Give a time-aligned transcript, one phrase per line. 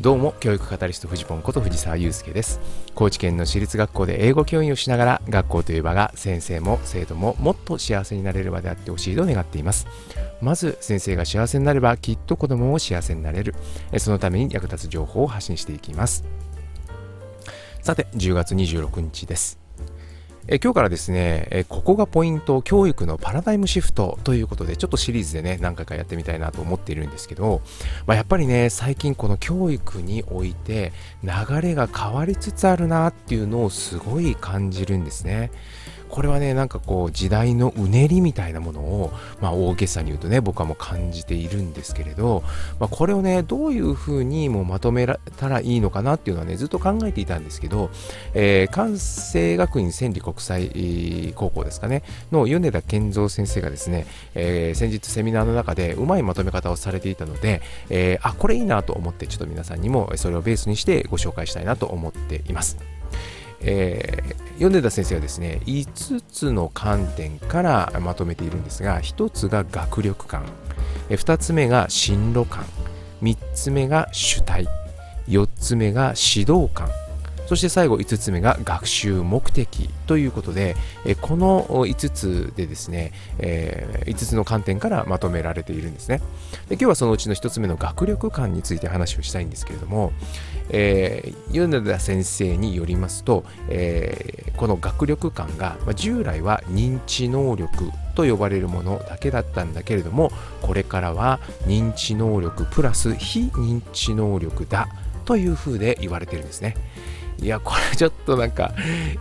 [0.00, 2.60] どうも教育カタリストフジポンこと藤沢祐介です。
[2.94, 9.88] 高知県の私立学校で英語教員をしながら学校という場が先生も生徒ももっと幸せになれる場であってほしいと願っています。
[10.40, 13.56] まず先生が幸せになればきっと子供も幸せになれる。
[13.96, 16.24] そのために役立つ情報を発信していきます。
[17.82, 19.57] さて10月26日です。
[20.50, 27.60] え今日からですね、えここがポイント教育のパラダイムシフトということでちょっとシリーズでね何回かやってみたいなと思っているんですけど、
[28.06, 35.50] まあ、やっぱりね最近この教育において流れが変わりつつあるなっていうのをすごい感じるんですね。
[36.08, 42.42] これはねなんかこう時代のうねりみたいなものを、まあ、大げさに言うとね僕はもう感じているんですけれど、
[42.78, 47.90] まあ、これをねどういうふうにもうまとめたらいいのかなっていうのはねずっと考えていたんですけど、
[48.34, 62.76] えー、関西学院千里国際高校ですかねの米田健三先生がですね、えー、先日セミナーの中でうまいまとめ方をされていたので、えー、あこれいいなと思ってちょっと皆さんにもそれをベースにしてご紹介したいなと思っています。
[63.60, 70.44] えー、米田先生はですね5つの観点からまとめているんですが1つが学力観
[71.08, 72.64] 2つ目が進路観
[73.22, 74.68] 3つ目が主体
[75.26, 76.88] 4つ目が指導観
[77.48, 86.18] そして最後5つ目が学習目的ということで、えこの5つでですね、えー、5つの観点からまとめられているんですね
[86.68, 86.74] で。
[86.74, 90.12] 今日はそのうちの1つ目の学力観について話をしたいんですけれども、
[90.68, 104.88] えー、米田先生によりますと、えー、この学力観が、ま、従来は認知能力と呼ばれるものだけだったんだけれどもこれからは認知能力プラス非認知能力だ
[105.24, 106.74] というふうで言われてるんですね。
[107.40, 108.72] いや、これちょっとなんか、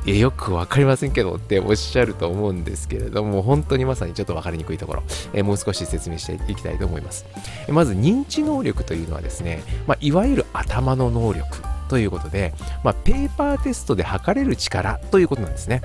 [0.05, 7.25] よくわかりませんけどっておっしゃると思うんですけれども、本当にまさにちょっとわかりにくいところ、えもう少し説明していきたいと思います。
[7.69, 11.45] まず、認知能力というのはですね、まあ、いわゆる頭の能力
[11.89, 15.81] ということで、まあ、ペーパーテストで測れる力ということなんですね。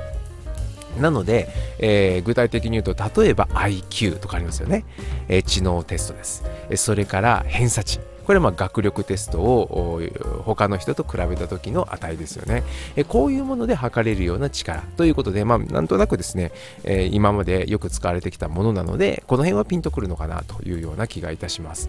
[1.01, 4.85] なので、えー、具体的に言うと、例えば IQ とかありますよね。
[5.29, 6.45] えー、知能テストです。
[6.77, 8.01] それから偏差値。
[8.25, 10.01] これはま学力テストを
[10.45, 12.63] 他の人と比べた時の値ですよね。
[12.97, 16.53] えこういうもので測れるような力ということで、まあ、なんとなくですね、
[16.85, 21.89] え今までよく使われてきたものなので、この辺はピンとくるのかなというような気がいたします。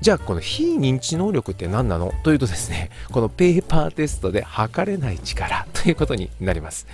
[0.00, 2.14] じゃあこの非認知能力って何なの？
[2.22, 6.86] というとですね、 このペーパーテストで測れない力 ということになります。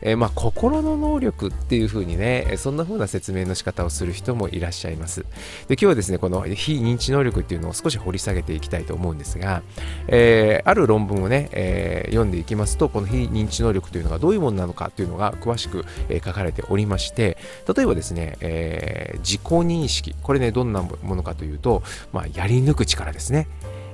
[0.00, 5.22] えー、まあ心の能力っていうふうにね、そんな風な説明の仕方をする人もいらっしゃいます。
[5.66, 9.62] で今日はですね、この非認知能力っていうのを少し掘り下げていきたいと思うんですが、
[10.06, 17.36] えー、ある論文をね、えー、読んでいきますと、この非認知能力というのがどういうものなのかというのが詳しく、え書かれておりまして、
[17.74, 23.48] 例えばですね、え自己認識、これね、どんなものかというと、まあ、やりり抜く力ですね。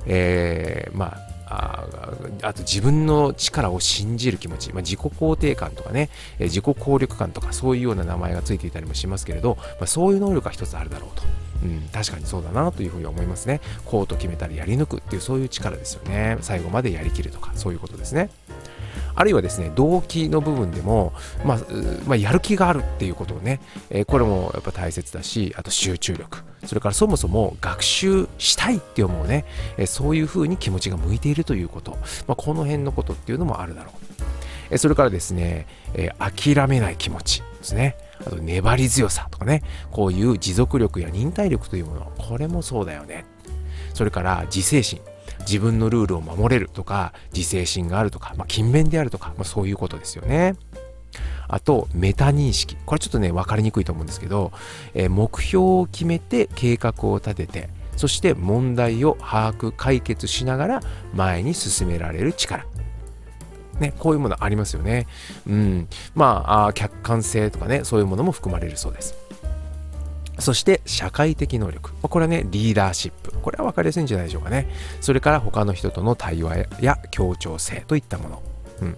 [0.07, 1.87] えー、まああ
[2.43, 11.25] あと自分の力を信じる気持ち、まあ、自己肯定感とかね、え自己効力感とかそういうような名前がついていたりもしますけれど、まあ、そういう能力が一つあるだろうと。
[11.61, 13.61] うん、確かにそうだなというふうに思いますね。
[13.85, 16.37] こうと決めたらやり抜くっていうそういう力ですよね。
[16.41, 18.31] 最後までやりきるとかそういうことですね。
[19.15, 21.13] あるいはですね動機の部分でも、
[21.45, 21.59] まあ、
[22.07, 23.61] まあ、やる気があるっていうことをね、
[23.91, 26.39] え、これもやっぱ大切だしあと集中力。
[26.67, 29.45] それからそもそも学習したいって思うね、
[29.77, 31.93] え、そういうふうに気持ちが向いているということ、
[32.27, 33.95] まあ、この辺のことっていうのもあるだろう、
[34.71, 37.97] え、それからですね、え諦めない気持ちですね。
[38.27, 42.13] あと粘り強さとかねこういう持続力や忍耐力というもの。
[42.19, 43.25] これもそうだよね。
[43.95, 45.01] それから自制心。
[45.41, 50.55] 自分のルールを守れるとか自制心があるとか、まあ、勤勉であるとか、まあ、そういうことですよね。
[51.49, 52.77] あと、メタ認識。
[52.85, 54.53] これちょっとね、分かりにくいと思うんですけど、
[54.95, 60.81] えー、目標を決めて計画を立てて、そして問題を把握、解決しながら
[61.15, 62.67] 前に進められる力。
[63.81, 65.07] ね、こういうものありますよね。
[65.47, 65.89] うん。
[66.15, 69.15] まあ、あ客観性とかね、そういうものも含まれるそうです。
[70.39, 71.93] そして社会的能力。
[72.01, 73.33] これはね、リーダーシップ。
[73.41, 74.69] これは分かりやすいんじゃないでしょうかね。
[75.01, 78.43] それから他の人との対話や協調性といったもの。
[78.83, 78.97] うん。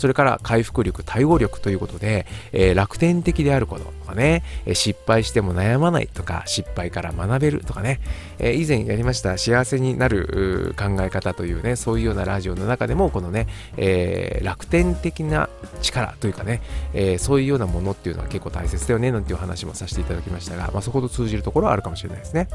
[0.00, 8.00] それから回復力、対応力ということで、えー、楽天的であることとかね、え失敗しても悩まないとか、失敗から学べるとかね、
[8.38, 15.50] えー、以前やりました幸せになる考え方というね、そういうようなラジオの中でも、このね、えー、楽天的な
[15.82, 16.62] 力というかね、
[16.94, 22.48] えそういうようなものっていうのは結構大切だよね、なんていう話もさせていただきましたが、まあ、そこと通じるところはあるかもしれないですね。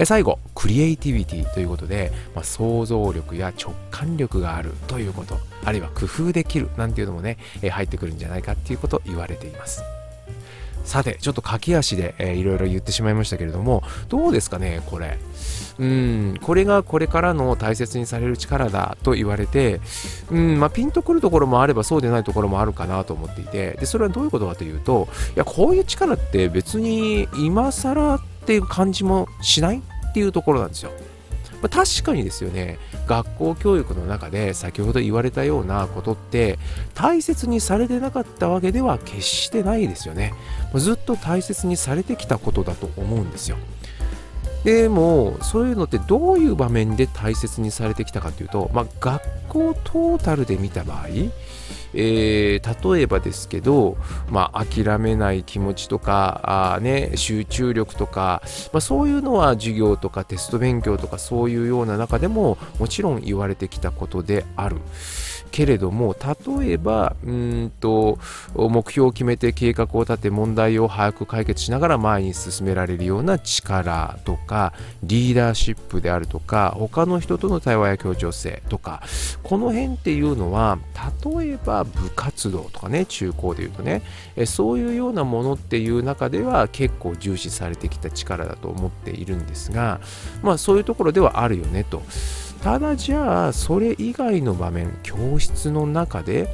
[0.00, 9.82] え最後、クリエイティビティということで、まあ、想像力や直感力があるということ、あるいは工夫できるなんていうのもね、え入ってくるんじゃないかっていうことを言われています。
[10.84, 15.18] さて、ちょっと駆け足で、えー、いろいろ言ってしまいましたけれども、どうですかね、これ。
[15.78, 19.80] うん、これがこれからの大切にされる力だと言われて、
[20.30, 30.92] うんまあ、ピンとくるところもあればそうでないところもあるかなと思っていてでそれはどういうことかというといやこういう力って別に今更っていう感じもしないっていうところなんですよ。
[31.62, 32.78] まあ、確かにですよね。
[33.06, 36.58] 学校教育の中で先ほど言われたようなことって
[36.94, 40.32] 大切にされてなかったわけでは決してないですよね。
[40.74, 43.56] ずっと大切にされてきたことだと思うんですよ。
[44.64, 51.08] でもそういうのってどういう場面で大切にされてきたかというと、まあ、学校トータルで見た場合、
[51.94, 53.96] えー、例えばですけど、
[54.28, 58.42] まあ、諦めない気持ちとかあ、ね、集中力とか、
[58.72, 64.76] まあ、そういうのは授業とかテスト勉強とかそういうような中でももちろん言われてきたことである。
[65.60, 66.16] けれども
[66.58, 68.18] 例えばうんと
[68.54, 74.72] 目標を決めて計画を立て問題を早く解決しながら前に進められるような力とか
[75.02, 79.02] リーダーシップであるとか他の人との対話や協調性とか
[79.42, 80.78] この辺っていうのは
[81.36, 84.00] 例えば部活動とかね中高でいうとね
[84.46, 90.00] そういうようなものっていう中では結構重視されてきた力だと思っているんですが
[90.40, 92.00] まあそういうところではあるよねと。
[92.62, 96.48] ただじゃあそれ以外の場面教室の中で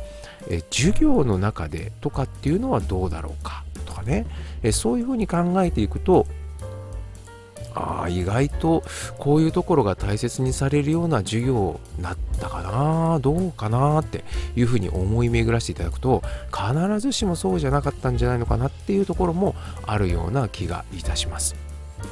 [0.48, 4.26] え授業の中でとかっていうのはどうだろうかとかね
[4.62, 6.26] えそういうふうに考えていくと
[7.74, 8.82] ああ意外と
[9.18, 14.24] こういうところが大切にされるような授業なったかなどうかなって
[14.54, 19.54] いうふうに思い巡らしていただくと必ずしもそうじゃなかったんじゃないのかなっていうところも
[19.86, 21.54] あるような気がいたします。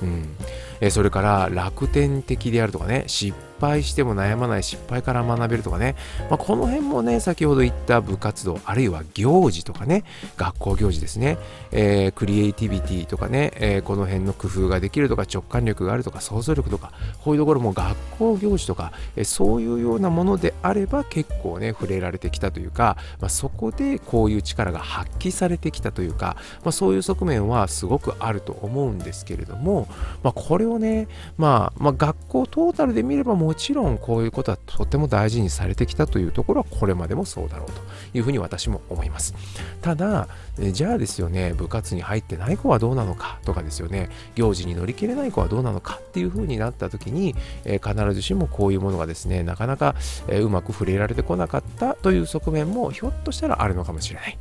[0.02, 0.36] うん
[0.80, 3.34] えそれから楽天的であるとかね失
[3.64, 5.96] 敗しても悩まない失敗から学べるとかね、
[6.28, 10.04] まあ、この辺もね先ほど言った部活動あるいは行事とかね
[10.36, 11.38] 学校行事ですね、
[11.72, 29.88] えー、クリエイティビティとかね、えー、この辺の工夫ができるとか直感力があるとか想像力とかこういうところも学校行事とか、えー、そういうようなものであれば結構ね触れられてきたというか、まあ、そこでこういう力が発揮されてきたというか、まあ、そういう側面はすごくあると思うんですけれども、
[30.22, 31.08] まあ、これをね、
[31.38, 37.74] まあ、まあ学校トータルで見ればももちろんこういうことはとても大事にされてきたというところはこれまでもそうだろうと
[38.12, 39.32] いうふうに私も思います。
[39.80, 40.26] ただ、
[40.58, 49.94] じゃあですよね、部活に入ってない子はどうなのかとかですよね、行事に乗り切れない子はどうなのかっていうふうになった時に、えー、必ずしもこういうものがですね、なかなか、
[50.26, 54.36] えー、うまく触れられてこなかったという側面もひょっとしたらあるのかもしれない。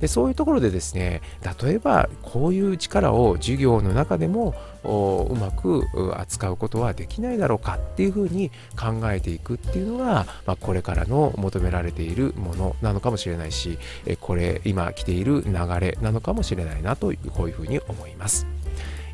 [0.00, 1.22] でそういうところでですね
[1.62, 4.54] 例えばこういう力を授業の中でも
[4.84, 5.84] うまく
[6.16, 13.78] 扱うことはできないだろうかっていうふうに考えていくっていうのが、まあ、これからの求められているものなのかもしれないし
[14.20, 18.46] これ今来ている流れなのかもしれないなというこういうふうに思います。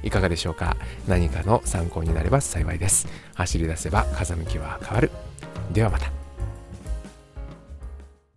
[0.02, 0.76] いかがでしょうか？
[1.08, 3.08] 何かの参考になれば幸いです。
[3.34, 5.10] 走り出せば風向きは変わる。
[5.72, 6.23] ではまた。